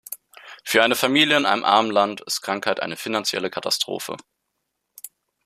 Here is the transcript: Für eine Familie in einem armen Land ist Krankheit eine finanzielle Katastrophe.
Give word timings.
Für 0.63 0.81
eine 0.81 0.95
Familie 0.95 1.37
in 1.37 1.45
einem 1.45 1.63
armen 1.63 1.91
Land 1.91 2.21
ist 2.21 2.41
Krankheit 2.41 2.79
eine 2.79 2.97
finanzielle 2.97 3.51
Katastrophe. 3.51 4.17